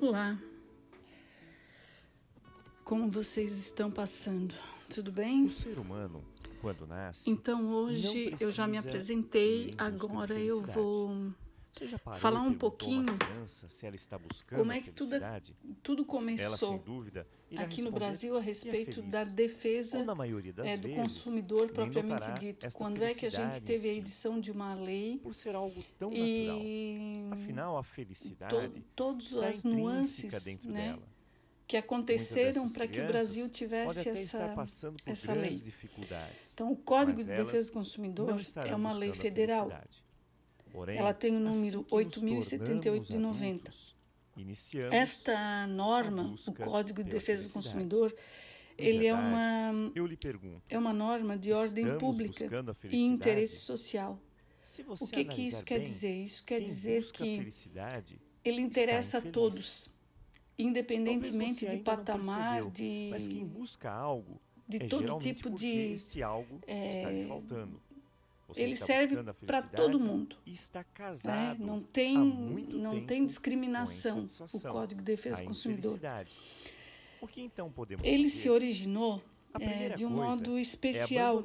[0.00, 0.36] Olá.
[2.82, 4.52] Como vocês estão passando?
[4.92, 5.44] Tudo bem?
[5.44, 6.24] O ser humano,
[6.60, 7.30] quando nasce.
[7.30, 11.32] Então hoje eu já me apresentei, agora eu vou
[12.18, 13.66] falar um pouquinho criança,
[14.48, 15.16] como é que tudo,
[15.82, 19.98] tudo começou ela, sem dúvida, aqui no Brasil a respeito é da defesa
[20.64, 22.66] é, do consumidor propriamente dito.
[22.74, 26.12] Quando é que a gente teve a edição de uma lei por ser algo tão
[26.12, 27.40] e natural.
[27.40, 31.02] Afinal, a felicidade to, todas as nuances dentro né, dela.
[31.66, 34.54] que aconteceram para que o Brasil tivesse essa,
[35.06, 35.54] essa lei.
[35.54, 39.70] Dificuldades, então, o Código de Defesa do Consumidor é uma lei federal.
[40.74, 43.70] Porém, Ela tem o número assim 8.078 de 90.
[44.90, 48.12] Esta norma, o Código de Defesa do Consumidor,
[48.76, 49.92] ele é uma,
[50.68, 52.48] é uma norma de ordem pública
[52.90, 54.20] e interesse social.
[54.88, 56.24] O que, que isso bem, quer dizer?
[56.24, 57.48] Isso quer dizer que
[58.44, 59.88] ele interessa a todos,
[60.58, 65.94] independentemente de patamar, percebeu, de, mas quem busca algo de é todo tipo de.
[66.20, 67.80] algo é, está lhe faltando.
[68.46, 70.36] Você ele serve para todo mundo.
[71.24, 71.56] Né?
[71.58, 75.98] Não tem, não tem discriminação o Código de Defesa do Consumidor.
[77.40, 77.70] então
[78.04, 78.42] Ele fazer?
[78.42, 79.22] se originou
[79.60, 81.42] é, de um modo é especial,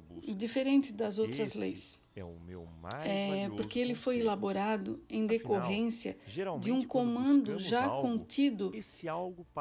[0.00, 0.30] busca.
[0.34, 1.98] diferente das outras Esse leis.
[2.14, 4.26] É o meu mais É, porque ele foi conselho.
[4.26, 8.72] elaborado em decorrência Geralmente, de um comando já algo, contido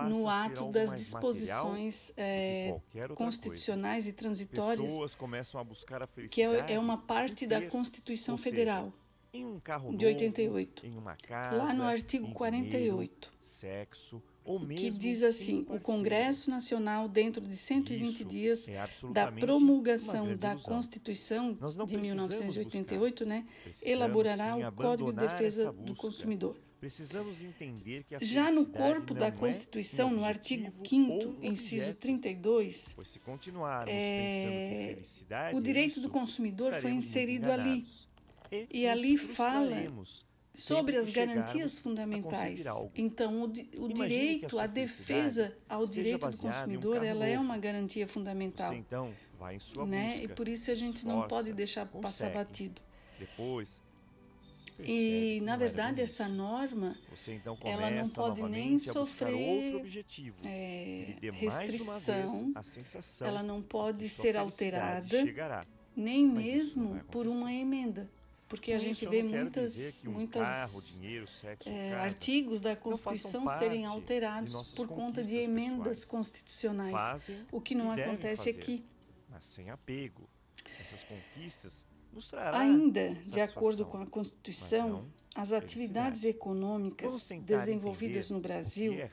[0.09, 2.77] no ato das disposições é,
[3.15, 4.17] constitucionais e coisa.
[4.17, 4.93] transitórias,
[5.63, 8.93] buscar a que é, é uma parte da Constituição seja, Federal,
[9.33, 9.59] um
[9.95, 10.85] de novo, 88.
[10.85, 12.79] em uma casa, lá no artigo em 48.
[12.79, 14.21] dinheiro, sexo,
[14.75, 15.79] que diz assim: o.
[15.79, 20.55] Congresso Nacional, dentro de 120 Isso dias é da promulgação da.
[20.55, 23.45] Constituição de precisamos 1988, né,
[23.83, 25.95] elaborará o Código de Defesa do.
[25.95, 26.57] Consumidor.
[26.79, 31.11] Precisamos entender que a Já no corpo da é Constituição, um no artigo objetivo 5
[31.11, 34.97] ou um inciso objeto, 32, Pois se continuarmos É,
[35.53, 37.85] o é direito do consumidor foi inserido ali.
[38.51, 39.77] E, E ali fala
[40.53, 42.65] sobre as garantias fundamentais.
[42.95, 47.45] Então, o, di- o direito à defesa ao direito do um consumidor, ela é novo.
[47.45, 48.67] uma garantia fundamental.
[48.67, 50.07] Você então vai em sua né?
[50.09, 52.33] busca, E por isso a gente não esforça, pode deixar passar consegue.
[52.33, 52.81] batido.
[53.17, 53.81] Depois,
[54.79, 60.35] E, na não verdade, essa norma Você então ela não pode nem sofrer, outro objetivo.
[60.43, 62.51] é, restrição,
[63.21, 65.07] ela não de pode ser alterada,
[65.95, 68.09] nem não mesmo por uma emenda.
[68.51, 72.59] Porque a gente isso, eu vê muitas, um muitas carro, dinheiro, sexo, é, casa artigos
[72.59, 76.05] da Constituição serem alterados por conta de emendas pessoais.
[76.05, 78.85] constitucionais, fazem o que não acontece fazer, aqui.
[79.29, 80.29] mas sem apego.
[80.81, 81.87] Essas conquistas
[82.51, 89.09] Ainda, de acordo com a Constituição, as atividades econômicas desenvolvidas no que Brasil, é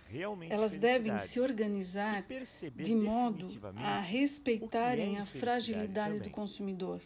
[0.51, 2.27] elas devem se organizar
[2.75, 6.33] de modo a respeitarem a infelicidade fragilidade do também.
[6.33, 7.01] consumidor,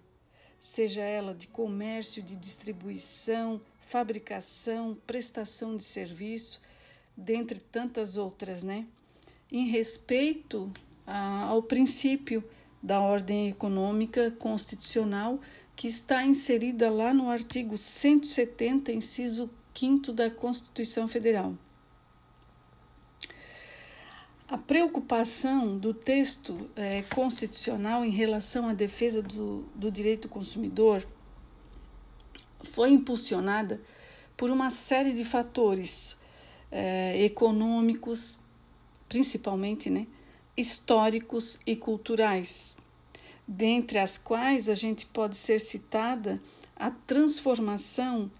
[0.63, 6.61] seja ela de comércio, de distribuição, fabricação, prestação de serviço,
[7.17, 8.87] dentre tantas outras, né?
[9.51, 10.73] Em respeito
[11.05, 12.45] a- ao princípio
[12.81, 15.41] da ordem econômica constitucional
[15.75, 21.55] que está inserida lá no artigo 170, inciso 5 da Constituição Federal.
[24.53, 31.09] A preocupação do texto eh, constitucional em relação à defesa do, do direito do consumidor
[32.63, 33.81] foi impulsionada
[34.37, 36.19] por uma série de fatores
[36.71, 38.39] eh, econômicos,
[39.09, 40.07] principalmente, né,
[40.55, 42.77] históricos e culturais,
[43.49, 46.39] dentre as quais a gente pode ser citada
[46.77, 48.31] a transformação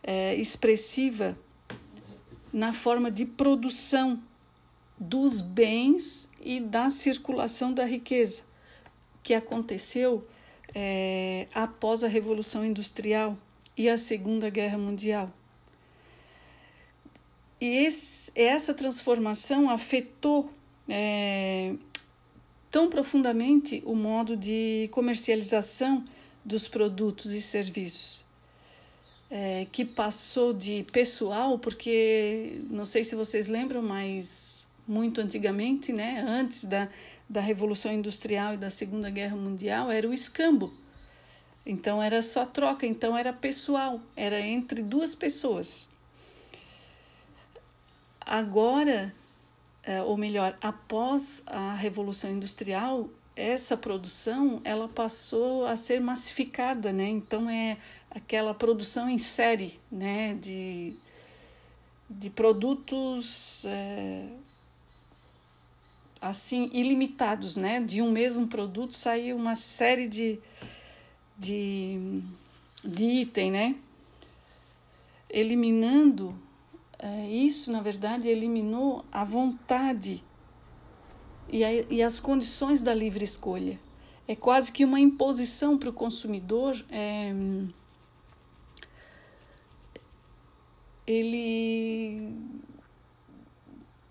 [0.00, 1.36] eh, expressiva
[2.52, 4.22] na forma de produção
[5.00, 8.42] dos bens e da circulação da riqueza,
[9.22, 10.26] que aconteceu
[10.74, 13.36] eh, após a Revolução Industrial
[13.74, 15.32] e a Segunda Guerra Mundial.
[17.58, 20.52] E esse, essa transformação afetou
[20.86, 21.74] eh,
[22.70, 26.04] tão profundamente o modo de comercialização
[26.44, 28.28] dos produtos e serviços.
[29.32, 34.59] É, que passou de pessoal, porque não sei se vocês lembram, mas
[34.90, 36.88] muito antigamente, né, antes da,
[37.28, 40.74] da Revolução Industrial e da Segunda Guerra Mundial, era o escambo.
[41.64, 45.88] Então era só troca, então era pessoal, era entre duas pessoas.
[48.20, 49.14] Agora,
[49.84, 57.08] é, ou melhor, após a Revolução Industrial, essa produção ela passou a ser massificada, né?
[57.08, 57.76] Então é
[58.10, 60.34] aquela produção em série, né?
[60.34, 60.96] De
[62.10, 64.26] de produtos é,
[66.20, 67.80] assim ilimitados, né?
[67.80, 70.38] De um mesmo produto sair uma série de,
[71.38, 72.22] de,
[72.84, 73.76] de item, né?
[75.28, 76.34] Eliminando
[76.98, 80.22] é, isso, na verdade, eliminou a vontade
[81.48, 83.80] e, a, e as condições da livre escolha.
[84.28, 86.84] É quase que uma imposição para o consumidor.
[86.90, 87.32] É,
[91.06, 92.32] ele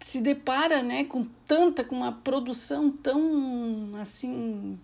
[0.09, 4.79] se depara né, com tanta, com uma produção tão assim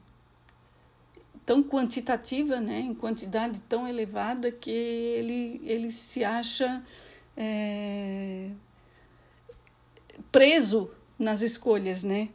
[1.44, 6.83] tão quantitativa, né, em quantidade tão elevada que ele, ele se acha
[7.36, 8.51] é,
[10.31, 12.30] preso nas escolhas, né?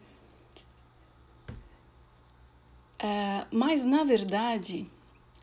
[2.99, 4.91] É, mas na verdade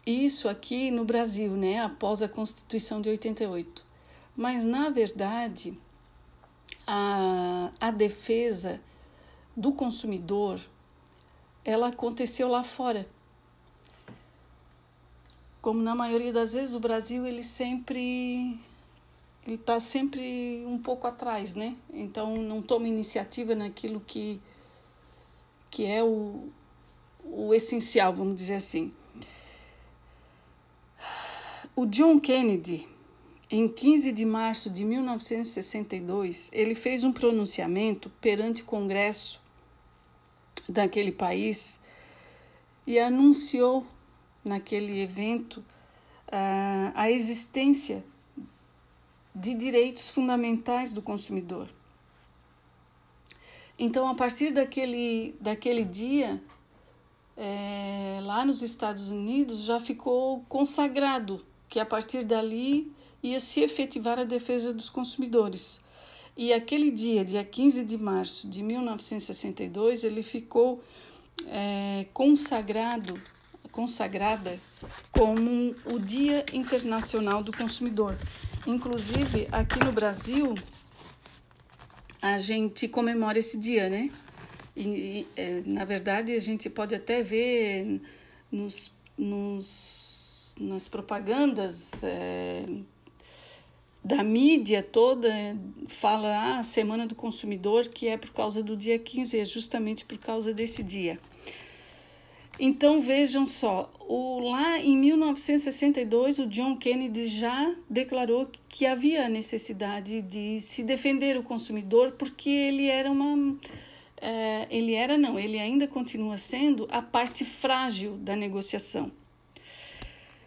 [0.06, 3.86] isso aqui no Brasil, né, após a Constituição de 88.
[4.36, 5.78] Mas na verdade
[6.88, 8.80] a, a defesa
[9.56, 10.62] do consumidor
[11.66, 13.06] ela aconteceu lá fora.
[15.62, 18.58] Como na maioria das vezes o Brasil ele sempre
[19.46, 21.76] ele está sempre um pouco atrás, né?
[21.94, 24.42] Então não toma iniciativa naquilo que
[25.70, 26.50] que é o,
[27.26, 28.94] o essencial, vamos dizer assim.
[31.76, 32.88] O John Kennedy
[33.50, 39.42] em 15 de março de 1962, ele fez um pronunciamento perante o Congresso
[40.68, 41.80] daquele país
[42.86, 43.86] e anunciou
[44.44, 45.58] naquele evento
[46.28, 48.04] uh, a existência
[49.34, 51.70] de direitos fundamentais do consumidor.
[53.80, 56.42] Então, a partir daquele, daquele dia,
[57.38, 62.92] é, lá nos Estados Unidos, já ficou consagrado que a partir dali
[63.32, 65.80] ia se efetivar a defesa dos consumidores.
[66.36, 70.84] E aquele dia, dia 15 de março de 1962, ele ficou
[71.48, 73.20] é, consagrado,
[73.72, 74.60] consagrada
[75.12, 78.18] como o Dia Internacional do Consumidor.
[78.68, 80.54] Inclusive, aqui no Brasil,
[82.22, 84.12] a gente comemora esse dia, né?
[84.76, 88.00] E, e é, na verdade, a gente pode até ver
[88.52, 90.08] nos, nos
[90.60, 92.66] nas propagandas é,
[94.08, 95.30] da mídia toda
[95.90, 100.06] fala ah, a Semana do Consumidor, que é por causa do dia 15, é justamente
[100.06, 101.20] por causa desse dia.
[102.58, 110.22] Então vejam só, o, lá em 1962 o John Kennedy já declarou que havia necessidade
[110.22, 113.58] de se defender o consumidor porque ele era uma
[114.20, 119.12] é, ele era não, ele ainda continua sendo a parte frágil da negociação.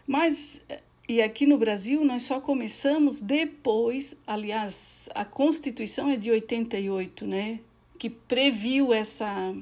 [0.07, 0.61] Mas
[1.11, 7.59] e aqui no Brasil nós só começamos depois, aliás, a Constituição é de 88, né?
[7.99, 9.53] Que previu essa,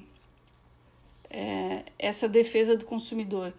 [1.31, 3.55] é, essa defesa do consumidor.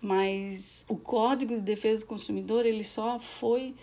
[0.00, 3.74] Mas o Código de Defesa do Consumidor ele só foi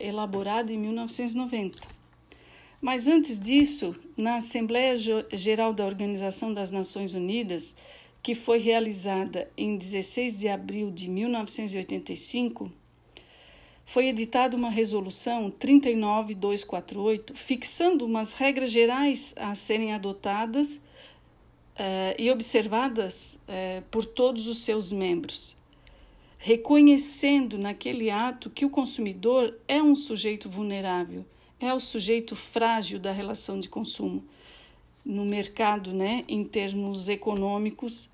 [0.00, 1.82] elaborado em 1990.
[2.80, 4.96] Mas antes disso, na Assembleia
[5.32, 7.76] Geral da Organização das Nações Unidas,
[8.20, 12.72] que foi realizada em 16 de abril de 1985,
[13.84, 20.80] foi editada uma resolução 39248 fixando umas regras gerais a serem adotadas uh,
[22.18, 25.56] e observadas uh, por todos os seus membros,
[26.38, 31.24] reconhecendo naquele ato que o consumidor é um sujeito vulnerável,
[31.60, 34.24] é o sujeito frágil da relação de consumo
[35.04, 38.08] no mercado, né, em termos econômicos,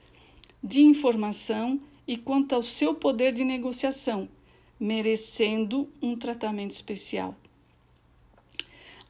[0.63, 4.29] de informação e quanto ao seu poder de negociação
[4.81, 7.37] merecendo um tratamento especial.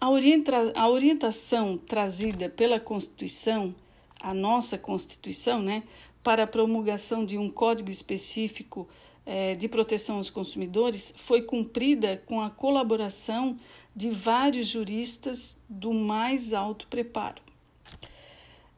[0.00, 3.74] A, orienta a orientação trazida pela Constituição,
[4.20, 5.84] a nossa Constituição, né,
[6.22, 8.88] para a promulgação de um código específico
[9.24, 13.56] eh, de proteção aos consumidores foi cumprida com a colaboração
[13.94, 17.42] de vários juristas do mais alto preparo.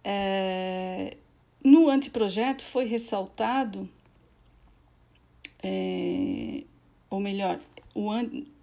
[0.05, 1.17] Eh,
[1.63, 3.89] no anteprojeto foi ressaltado
[5.63, 6.65] eh,
[7.13, 7.61] ou melhor,
[7.95, 8.09] o,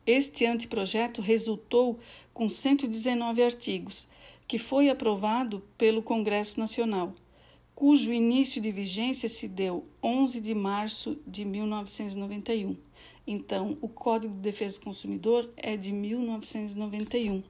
[0.07, 1.99] este anteprojeto resultou
[2.33, 4.07] com 119 artigos,
[4.47, 7.13] que foi aprovado pelo Congresso Nacional,
[7.75, 12.75] cujo início de vigência se deu 11 de março de 1991.
[13.27, 17.43] Então, o Código de Defesa do Consumidor é de 1991.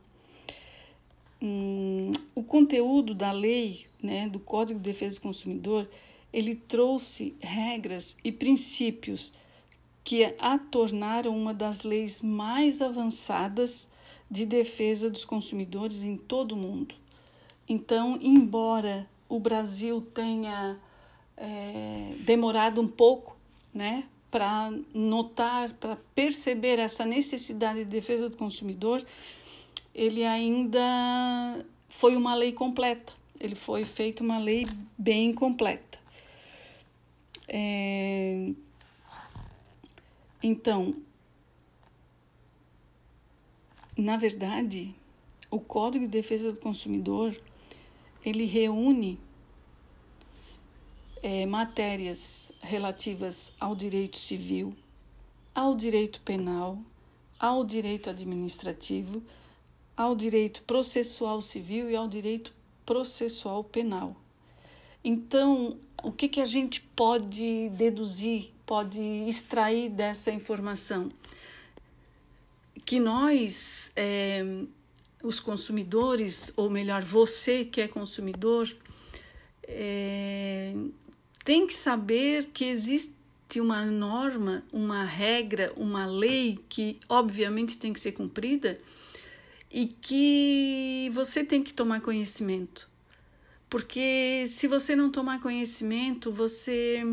[1.42, 5.90] Hum, o conteúdo da lei, né, do Código de Defesa do Consumidor,
[6.34, 9.32] ele trouxe regras e princípios
[10.10, 13.88] que a tornaram uma das leis mais avançadas
[14.28, 16.96] de defesa dos consumidores em todo o mundo.
[17.68, 20.80] Então, embora o Brasil tenha
[21.38, 23.38] é, demorado um pouco
[23.72, 29.06] né, para notar, para perceber essa necessidade de defesa do consumidor,
[29.94, 33.14] ele ainda foi uma lei completa.
[33.40, 34.66] Ele foi feito uma lei
[34.98, 36.00] bem completa.
[37.48, 37.99] É...
[40.42, 40.96] Então,
[43.98, 44.96] na verdade,
[45.52, 47.36] o Código de Defesa do Consumidor
[48.24, 49.20] ele reúne
[51.22, 54.74] é, matérias relativas ao direito civil,
[55.54, 56.78] ao direito penal,
[57.38, 59.22] ao direito administrativo,
[59.98, 62.54] ao direito processual civil e ao direito
[62.86, 64.16] processual penal.
[65.04, 71.10] Então, o que, que a gente pode deduzir, pode extrair dessa informação?
[72.86, 74.46] Que nós, é,
[75.24, 78.72] os consumidores, ou melhor, você que é consumidor,
[79.64, 80.76] é,
[81.44, 88.00] tem que saber que existe uma norma, uma regra, uma lei que obviamente tem que
[88.00, 88.80] ser cumprida
[89.72, 92.88] e que você tem que tomar conhecimento.
[93.68, 97.04] Porque se você não tomar conhecimento, você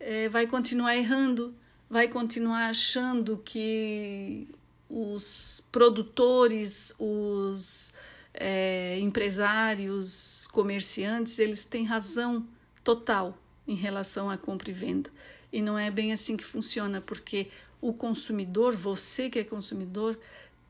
[0.00, 1.54] é, vai continuar errando,
[1.88, 4.48] vai continuar achando que
[4.88, 7.92] os produtores, os
[8.32, 12.46] é, empresários, comerciantes, eles têm razão
[12.82, 13.36] total
[13.66, 15.10] em relação à compra e venda.
[15.52, 17.48] E não é bem assim que funciona, porque
[17.80, 20.18] o consumidor, você que é consumidor,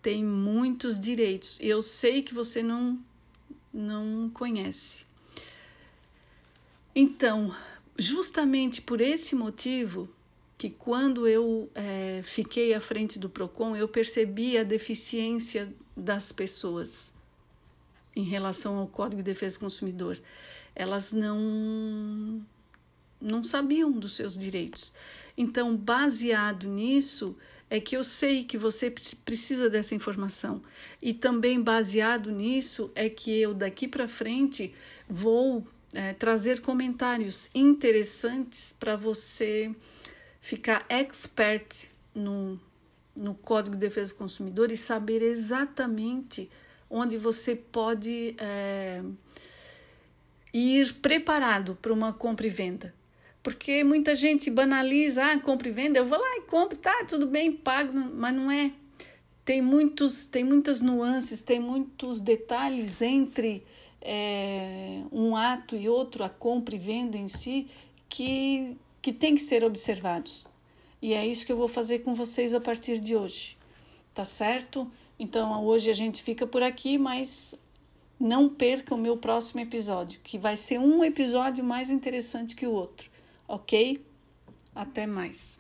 [0.03, 1.59] tem muitos direitos.
[1.61, 2.99] E eu sei que você não
[3.73, 5.05] não conhece.
[6.95, 7.55] Então,
[7.99, 10.09] justamente por esse motivo,
[10.57, 17.13] que quando eu é, fiquei à frente do PROCON, eu percebi a deficiência das pessoas
[18.15, 20.21] em relação ao Código de Defesa do Consumidor.
[20.75, 22.45] Elas não,
[23.21, 24.93] não sabiam dos seus direitos.
[25.37, 27.37] Então, baseado nisso,
[27.71, 28.91] é que eu sei que você
[29.25, 30.61] precisa dessa informação.
[31.01, 34.75] E também baseado nisso é que eu daqui para frente
[35.09, 39.75] vou é, trazer comentários interessantes para você
[40.41, 42.61] ficar expert no,
[43.17, 46.51] no Código de Defesa do Consumidor e saber exatamente
[46.91, 49.03] onde você pode é,
[50.53, 52.95] ir preparado para uma compra e venda.
[53.43, 57.27] Porque muita gente banaliza, ah, compra e venda, eu vou lá e compro, tá, tudo
[57.27, 58.73] bem, pago, mas não é.
[59.45, 63.65] Tem, muitos, tem muitas nuances, tem muitos detalhes entre
[64.01, 67.69] é, um ato e outro, a compra e venda em si,
[68.09, 70.47] que, que tem que ser observados.
[71.01, 73.57] E é isso que eu vou fazer com vocês a partir de hoje.
[74.15, 74.91] Tá certo?
[75.19, 77.55] Então hoje a gente fica por aqui, mas
[78.19, 82.73] não perca o meu próximo episódio, que vai ser um episódio mais interessante que o
[82.73, 83.11] outro
[83.49, 84.05] ok?
[84.75, 85.59] Até mais.